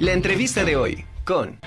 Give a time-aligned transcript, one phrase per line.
[0.00, 1.60] La entrevista de hoy con...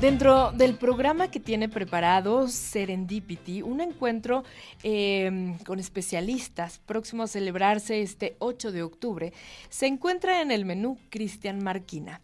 [0.00, 4.42] Dentro del programa que tiene preparado Serendipity, un encuentro
[4.82, 9.32] em, con especialistas próximo a celebrarse este 8 de octubre,
[9.68, 12.20] se encuentra en el menú Cristian Marquina.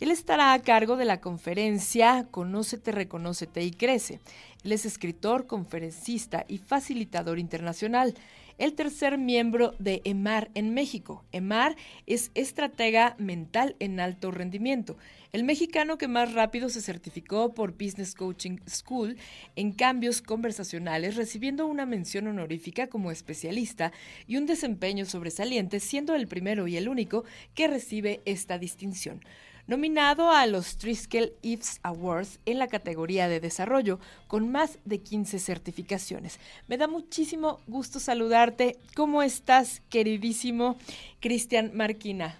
[0.00, 4.20] Él estará a cargo de la conferencia Conócete, Reconócete y Crece.
[4.64, 8.14] Él es escritor, conferencista y facilitador internacional
[8.56, 11.24] el tercer miembro de EMAR en México.
[11.32, 11.76] EMAR
[12.06, 14.98] es estratega mental en alto rendimiento.
[15.32, 19.16] El mexicano que más rápido se certificó por Business Coaching School
[19.56, 23.92] en cambios conversacionales, recibiendo una mención honorífica como especialista
[24.26, 27.24] y un desempeño sobresaliente, siendo el primero y el único
[27.54, 29.22] que recibe esta distinción
[29.70, 35.38] nominado a los Triskel Eves Awards en la categoría de desarrollo, con más de 15
[35.38, 36.40] certificaciones.
[36.66, 38.78] Me da muchísimo gusto saludarte.
[38.96, 40.76] ¿Cómo estás, queridísimo
[41.20, 42.36] Cristian Marquina?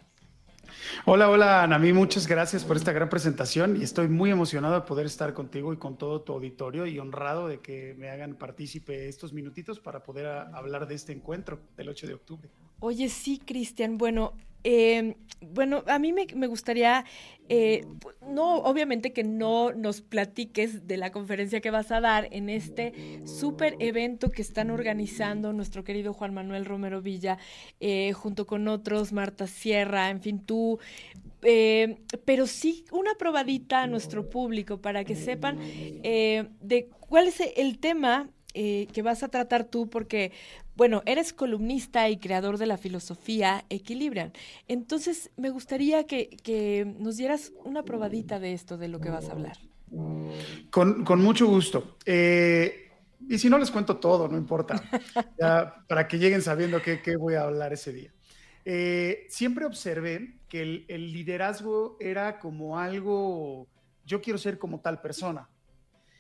[1.05, 5.07] Hola, hola, Anami, muchas gracias por esta gran presentación y estoy muy emocionado de poder
[5.07, 9.33] estar contigo y con todo tu auditorio y honrado de que me hagan partícipe estos
[9.33, 12.51] minutitos para poder hablar de este encuentro del 8 de octubre.
[12.81, 14.33] Oye, sí, Cristian, bueno,
[14.65, 17.05] eh, bueno, a mí me, gustaría,
[17.49, 17.87] eh,
[18.29, 23.23] no, obviamente que no nos platiques de la conferencia que vas a dar en este
[23.25, 27.39] súper evento que están organizando nuestro querido Juan Manuel Romero Villa,
[27.81, 30.79] eh, junto con otros, Marta Sierra, en fin, tú,
[31.43, 37.79] eh, pero sí una probadita a nuestro público para que sepan de cuál es el
[37.79, 40.33] tema que vas a tratar tú, porque
[40.81, 44.33] bueno, eres columnista y creador de la filosofía Equilibran.
[44.67, 49.33] Entonces, me gustaría que, nos dieras una probadita de esto, de lo que vas a
[49.33, 49.59] hablar.
[50.71, 51.99] Con, mucho gusto.
[52.07, 52.93] Eh,
[53.29, 54.83] y si no les cuento todo, no importa,
[55.87, 58.15] para que lleguen sabiendo qué, voy a hablar ese día.
[58.65, 63.69] Eh, siempre observé que el, el liderazgo era como algo,
[64.07, 65.47] yo quiero ser como tal persona.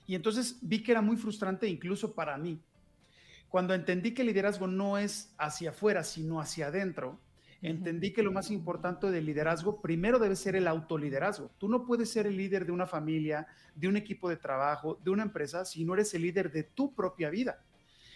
[0.07, 2.61] Y entonces vi que era muy frustrante incluso para mí
[3.51, 7.19] cuando entendí que el liderazgo no es hacia afuera, sino hacia adentro,
[7.61, 11.51] entendí que lo más importante del liderazgo primero debe ser el autoliderazgo.
[11.59, 15.11] Tú no puedes ser el líder de una familia, de un equipo de trabajo, de
[15.11, 17.61] una empresa, si no eres el líder de tu propia vida.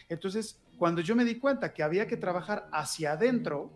[0.08, 3.72] Entonces, cuando yo me di cuenta que había que trabajar hacia adentro,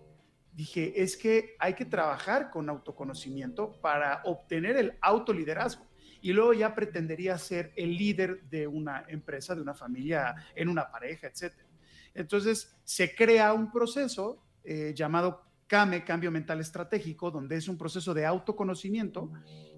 [0.53, 5.88] dije, es que hay que trabajar con autoconocimiento para obtener el autoliderazgo
[6.21, 10.91] y luego ya pretendería ser el líder de una empresa, de una familia, en una
[10.91, 11.55] pareja, etc.
[12.15, 18.15] Entonces, se crea un proceso eh, llamado CAME, Cambio Mental Estratégico, donde es un proceso
[18.15, 19.31] de autoconocimiento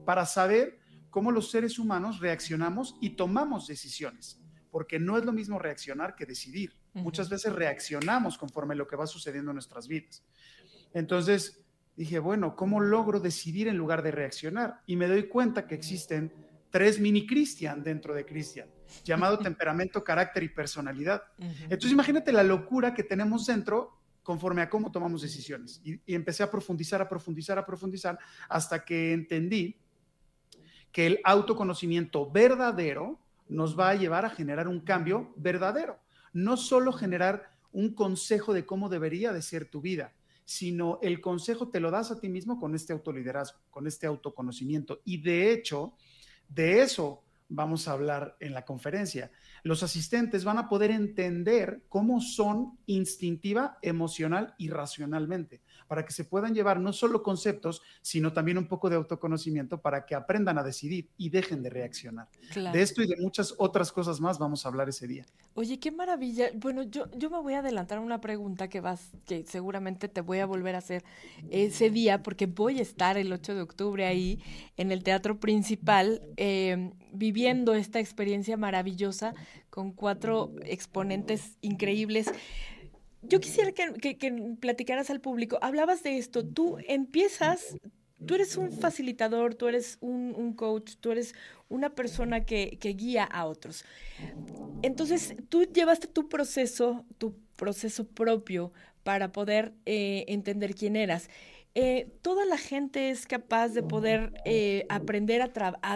[0.05, 0.79] para saber
[1.11, 4.41] cómo los seres humanos reaccionamos y tomamos decisiones,
[4.71, 6.79] porque no es lo mismo reaccionar que decidir.
[6.95, 10.25] Muchas veces reaccionamos conforme lo que va sucediendo en nuestras vidas.
[10.93, 11.60] Entonces,
[12.01, 14.81] dije, bueno, ¿cómo logro decidir en lugar de reaccionar?
[14.87, 16.33] Y me doy cuenta que existen
[16.71, 18.71] tres mini Cristian dentro de Cristian,
[19.05, 21.23] llamado temperamento, carácter y personalidad.
[21.39, 25.83] Entonces imagínate la locura que tenemos dentro conforme a cómo tomamos decisiones.
[25.85, 28.19] Y, y, empecé a profundizar, a profundizar, a profundizar,
[28.49, 29.77] hasta que entendí
[30.93, 35.99] que el autoconocimiento verdadero nos va a llevar a generar un cambio verdadero.
[36.33, 40.15] No solo generar un consejo de cómo debería de ser tu vida,
[40.51, 45.01] sino el consejo te lo das a ti mismo con este autoliderazgo, con este autoconocimiento.
[45.05, 45.95] Y de hecho,
[46.49, 49.31] de eso vamos a hablar en la conferencia.
[49.63, 55.61] Los asistentes van a poder entender cómo son instintiva, emocional y racionalmente
[55.91, 60.07] para que se puedan llevar no solo conceptos, sino también un poco de autoconocimiento para
[60.07, 62.29] que aprendan a decidir y dejen de reaccionar.
[62.55, 65.27] De esto y de muchas otras cosas más vamos a hablar ese día.
[65.55, 66.51] Oye, qué maravilla.
[66.55, 70.21] Bueno, yo, yo me voy a adelantar a una pregunta que vas, que seguramente te
[70.21, 71.03] voy a volver a hacer
[71.51, 74.41] ese día, porque voy a estar el 8 de octubre ahí
[74.77, 79.35] en el Teatro Principal, eh, viviendo esta experiencia maravillosa
[79.71, 82.33] con cuatro exponentes increíbles
[83.23, 87.77] yo quisiera que, platicaras al público, hablabas de esto, tú empiezas,
[88.25, 91.35] tú eres un facilitador, tú eres un, coach, tú eres
[91.69, 93.85] una persona que, guía a otros.
[94.83, 98.73] Entonces, tú llevaste tu proceso, tu proceso propio
[99.03, 101.29] para poder eh, entender quién eras.
[101.77, 105.51] Eh, toda la gente es capaz de poder eh, aprender a,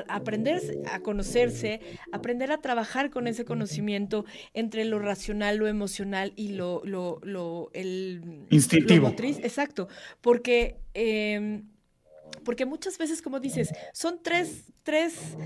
[0.08, 1.80] aprender a conocerse,
[2.12, 7.70] aprender a trabajar con ese conocimiento entre lo racional, lo emocional y lo, lo, lo
[7.72, 9.08] el instintivo.
[9.08, 9.38] motriz.
[9.38, 9.88] Exacto,
[10.20, 11.64] porque, em,
[12.44, 15.36] porque muchas veces, como dices, son tres, tres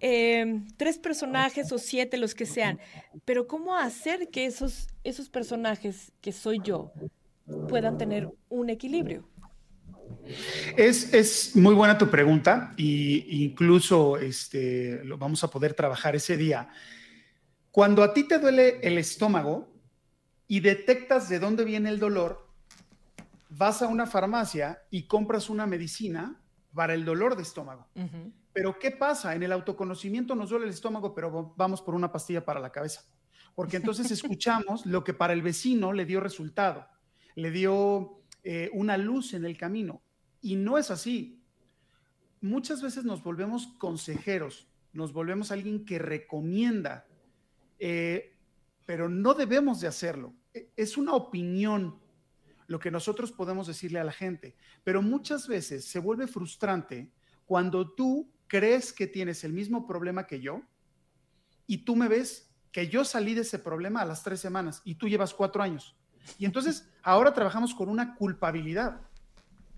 [0.00, 2.78] em, tres personajes o siete, los que sean,
[3.24, 6.92] pero ¿cómo hacer que esos, esos personajes que soy yo
[7.70, 9.26] puedan tener un equilibrio?
[10.76, 16.36] Es, es, muy buena tu pregunta y incluso este, lo vamos a poder trabajar ese
[16.36, 16.68] día.
[17.70, 19.68] Cuando a ti te duele el estómago
[20.46, 22.48] y detectas de dónde viene el dolor,
[23.48, 26.40] vas a una farmacia y compras una medicina
[26.74, 27.88] para el dolor de estómago.
[28.52, 29.34] Pero ¿qué pasa?
[29.34, 33.02] En el autoconocimiento nos duele el estómago, pero vamos por una pastilla para la cabeza.
[33.54, 36.86] Porque entonces escuchamos lo que para el vecino le dio resultado,
[37.34, 40.00] le dio eh, una luz en el camino.
[40.40, 41.44] Y no es así.
[42.40, 47.06] Muchas veces nos volvemos consejeros, nos volvemos alguien que recomienda,
[47.78, 48.38] eh,
[48.86, 50.32] pero no debemos de hacerlo.
[50.54, 51.98] E, es una opinión
[52.68, 57.12] lo que nosotros podemos decirle a la gente, pero muchas veces se vuelve frustrante
[57.44, 60.62] cuando tú crees que tienes el mismo problema que yo
[61.66, 64.94] y tú me ves que yo salí de ese problema a las tres semanas y
[64.94, 65.97] tú llevas cuatro años.
[66.38, 69.00] Y entonces ahora trabajamos con una culpabilidad.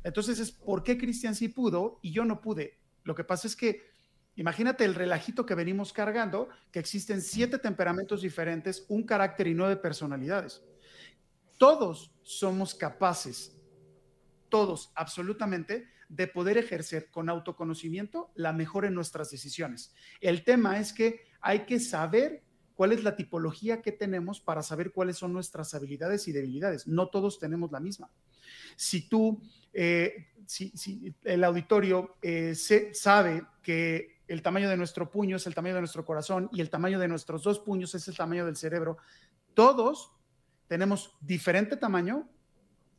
[0.03, 2.79] Entonces es, ¿por qué Cristian sí pudo y yo no pude?
[3.05, 3.91] Lo que pasa es que
[4.37, 9.77] imagínate el relajito que venimos cargando, que existen siete temperamentos diferentes, un carácter y nueve
[9.77, 10.63] personalidades.
[11.59, 13.57] Todos somos capaces,
[14.49, 19.95] todos absolutamente, de poder ejercer con autoconocimiento la mejor en nuestras decisiones.
[20.21, 22.43] El tema es que hay que saber
[22.81, 26.87] cuál es la tipología que tenemos para saber cuáles son nuestras habilidades y debilidades.
[26.87, 28.11] No todos tenemos la misma.
[28.75, 29.39] Si tú,
[29.75, 35.55] eh, si, el auditorio eh, se, sabe que el tamaño de nuestro puño es el
[35.55, 38.57] tamaño de nuestro corazón y el tamaño de nuestros dos puños es el tamaño del
[38.57, 38.97] cerebro,
[39.53, 40.13] todos
[40.67, 42.31] tenemos diferente tamaño,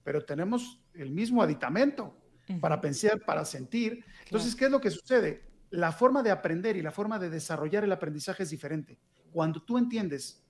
[0.04, 2.16] pero tenemos el mismo aditamento
[2.60, 4.06] para pensar, para sentir.
[4.26, 5.42] Entonces, ¿qué es lo que sucede?
[5.72, 9.00] La forma de aprender y la forma de desarrollar el aprendizaje es diferente.
[9.32, 10.44] Cuando tú entiendes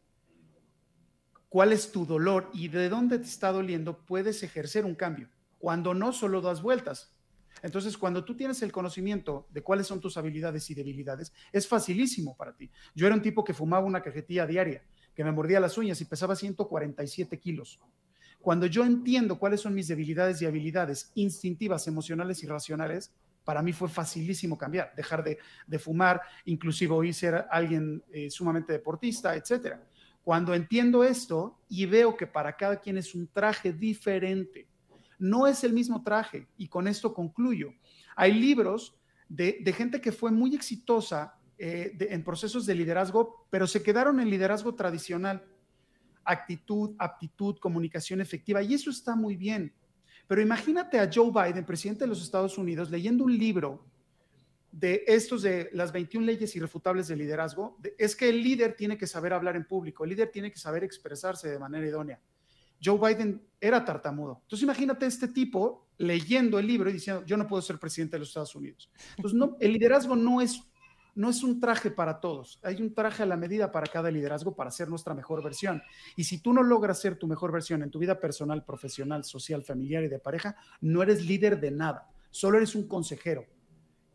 [1.50, 5.30] cuál es tu dolor y de dónde te está doliendo, puedes ejercer un cambio.
[5.60, 7.14] Cuando no, solo das vueltas.
[7.62, 12.36] Entonces, cuando tú tienes el conocimiento de cuáles son tus habilidades y debilidades, es facilísimo
[12.36, 12.72] para ti.
[12.96, 14.84] Yo era un tipo que fumaba una cajetilla diaria
[15.14, 17.80] que me mordía las uñas y pesaba 147 kilos.
[18.40, 23.74] Cuando yo entiendo cuáles son mis debilidades y habilidades instintivas, emocionales y racionales, para mí
[23.74, 29.76] fue facilísimo cambiar, dejar de, fumar, inclusive hoy ser alguien eh, sumamente deportista, etc.
[30.24, 34.68] Cuando entiendo esto y veo que para cada quien es un traje diferente,
[35.18, 37.74] no es el mismo traje, y con esto concluyo.
[38.16, 38.96] Hay libros
[39.30, 44.30] de, gente que fue muy exitosa eh, en procesos de liderazgo, pero se quedaron en
[44.30, 45.46] liderazgo tradicional.
[46.24, 49.74] Actitud, aptitud, comunicación efectiva, y eso está muy bien.
[50.32, 53.84] Pero imagínate a Joe Biden, presidente de los Estados Unidos, leyendo un libro
[54.72, 59.08] de estos de las 21 leyes irrefutables de liderazgo, es que el líder tiene que
[59.08, 62.22] saber hablar en público, el líder tiene que saber expresarse de manera idónea.
[62.82, 64.40] Joe Biden era tartamudo.
[64.44, 68.20] Entonces imagínate este tipo leyendo el libro y diciendo, yo no puedo ser presidente de
[68.20, 68.90] los Estados Unidos.
[69.18, 70.62] Entonces no, el liderazgo no es
[71.16, 74.56] no es un traje para todos, hay un traje a la medida para cada liderazgo
[74.56, 75.82] para ser nuestra mejor versión.
[76.16, 79.64] Y si tú no logras ser tu mejor versión en tu vida personal, profesional, social,
[79.64, 83.46] familiar y de pareja, no eres líder de nada, solo eres un consejero.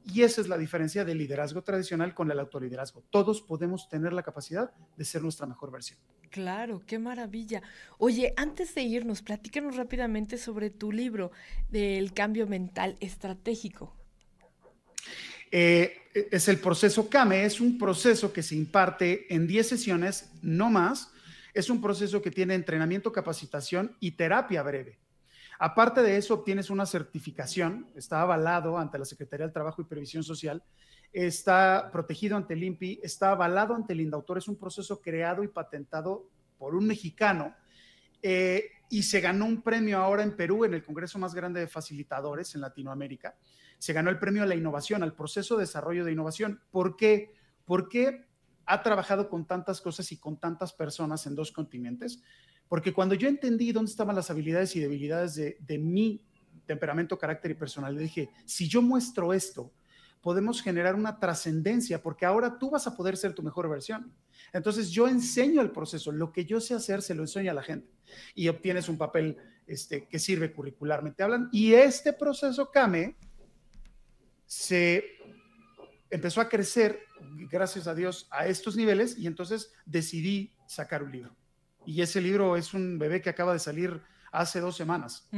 [0.04, 3.02] Y esa es la diferencia del liderazgo tradicional con el autoliderazgo.
[3.10, 5.98] Todos podemos tener la capacidad de ser nuestra mejor versión.
[6.30, 7.62] Claro, qué maravilla.
[7.98, 11.32] Oye, antes de irnos, platícanos rápidamente sobre tu libro
[11.70, 13.96] del cambio mental estratégico.
[15.50, 15.96] Eh,
[16.32, 21.12] es el proceso CAME, es un proceso que se imparte en 10 sesiones, no más.
[21.52, 24.98] Es un proceso que tiene entrenamiento, capacitación y terapia breve.
[25.58, 30.22] Aparte de eso, obtienes una certificación, está avalado ante la Secretaría del Trabajo y Previsión
[30.22, 30.62] Social,
[31.12, 35.48] está protegido ante el INPI, está avalado ante el INDAUTOR, es un proceso creado y
[35.48, 37.54] patentado por un mexicano
[38.22, 41.68] eh, y se ganó un premio ahora en Perú, en el Congreso más grande de
[41.68, 43.34] facilitadores en Latinoamérica
[43.78, 46.60] se ganó el premio a la innovación, al proceso de desarrollo de innovación.
[46.70, 47.34] ¿Por qué?
[47.64, 48.26] Porque
[48.64, 52.22] ha trabajado con tantas cosas y con tantas personas en dos continentes.
[52.68, 56.24] Porque cuando yo entendí dónde estaban las habilidades y debilidades de, de mi
[56.66, 59.72] temperamento, carácter y personalidad, dije, si yo muestro esto,
[60.20, 64.12] podemos generar una trascendencia porque ahora tú vas a poder ser tu mejor versión.
[64.52, 67.62] Entonces yo enseño el proceso, lo que yo sé hacer se lo enseño a la
[67.62, 67.88] gente
[68.34, 69.36] y obtienes un papel
[69.68, 71.22] este, que sirve curricularmente.
[71.22, 73.16] Hablan y este proceso CAME
[74.46, 75.18] se
[76.10, 77.00] empezó a crecer,
[77.50, 81.36] gracias a Dios, a estos niveles y entonces decidí sacar un libro.
[81.84, 84.00] Y ese libro es un bebé que acaba de salir
[84.32, 85.28] hace dos semanas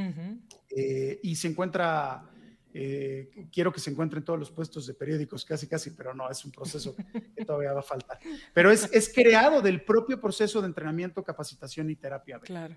[0.71, 2.29] eh, y se encuentra,
[2.73, 6.31] eh, quiero que se encuentre en todos los puestos de periódicos, casi, casi, pero no,
[6.31, 6.97] es un proceso
[7.37, 8.19] que todavía va a faltar.
[8.55, 12.39] Pero es, es creado del propio proceso de entrenamiento, capacitación y terapia.
[12.41, 12.77] Claro.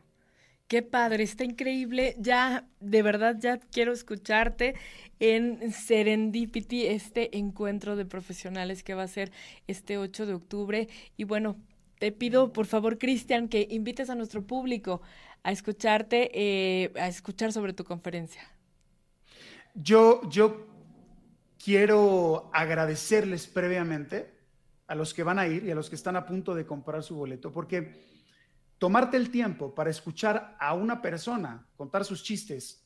[0.72, 2.16] Qué padre, está increíble.
[2.18, 4.76] Ya, de verdad, ya quiero escucharte
[5.20, 9.34] en Serendipity, este encuentro de profesionales que va a ser
[9.68, 10.88] este 8 de octubre.
[11.18, 11.58] Y bueno,
[12.00, 15.02] te pido, por favor, Cristian, que invites a nuestro público
[15.44, 18.42] a escucharte, eh, a escuchar sobre tu conferencia.
[19.74, 20.68] Yo, yo
[21.62, 24.32] quiero agradecerles previamente
[24.88, 27.04] a los que van a ir y a los que están a punto de comprar
[27.04, 28.11] su boleto, porque
[28.82, 32.84] tomarte el tiempo para escuchar a una persona contar sus chistes,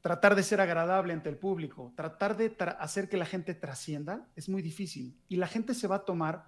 [0.00, 4.48] tratar de ser agradable ante el público, tratar de hacer que la gente trascienda, es
[4.48, 5.16] muy difícil.
[5.28, 6.46] Y la gente se va a tomar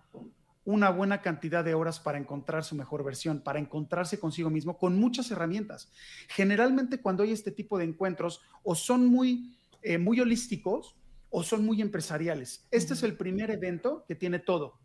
[0.65, 4.99] una buena cantidad de horas para encontrar su mejor versión, para encontrarse consigo mismo con
[4.99, 5.93] muchas herramientas.
[6.27, 10.97] Generalmente cuando hay este tipo de encuentros o son muy, eh, muy holísticos
[11.31, 12.67] o son muy empresariales.
[12.73, 14.81] Este es el primer evento que tiene todo.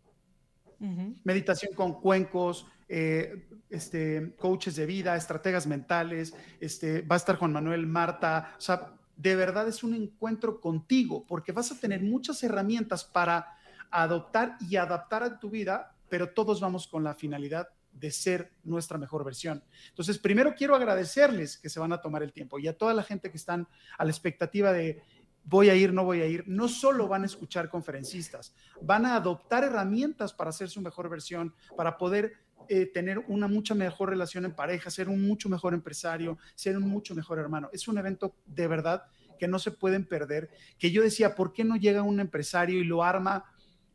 [1.24, 7.52] Meditación con cuencos, eh, este, coaches de vida, estrategas mentales, este, va a estar Juan
[7.52, 12.42] Manuel, Marta, o sea, de verdad es un encuentro contigo porque vas a tener muchas
[12.42, 13.56] herramientas para
[13.90, 18.98] adoptar y adaptar a tu vida, pero todos vamos con la finalidad de ser nuestra
[18.98, 19.62] mejor versión.
[19.88, 23.04] Entonces, primero quiero agradecerles que se van a tomar el tiempo y a toda la
[23.04, 25.00] gente que están a la expectativa de
[25.44, 29.14] voy a ir, no voy a ir, no solo van a escuchar conferencistas, van a
[29.14, 32.32] adoptar herramientas para hacer su mejor versión, para poder
[32.68, 36.88] eh, tener una mucha mejor relación en pareja, ser un mucho mejor empresario, ser un
[36.88, 37.70] mucho mejor hermano.
[37.72, 39.04] Es un evento de verdad
[39.38, 42.84] que no se pueden perder, que yo decía, ¿por qué no llega un empresario y
[42.84, 43.44] lo arma?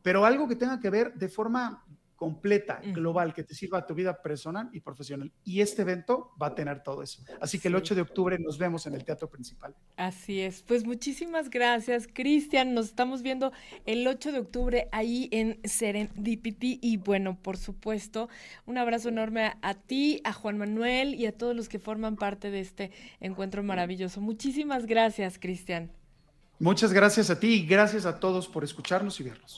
[0.01, 1.83] Pero algo que tenga que ver de forma
[2.19, 5.31] completa, global, que te sirva a tu vida personal y profesional.
[5.45, 7.23] Y este evento va a tener todo eso.
[7.39, 9.73] Así que el 8 de octubre nos vemos en el teatro principal.
[9.95, 10.61] Así es.
[10.61, 12.73] Pues muchísimas gracias, Cristian.
[12.73, 13.53] Nos estamos viendo
[13.85, 16.77] el 8 de octubre ahí en Serendipity.
[16.81, 18.27] Y bueno, por supuesto,
[18.65, 22.51] un abrazo enorme a, ti, a Juan Manuel y a todos los que forman parte
[22.51, 24.19] de este encuentro maravilloso.
[24.19, 25.89] Muchísimas gracias, Cristian.
[26.59, 29.57] Muchas gracias a ti y gracias a todos por escucharnos y vernos.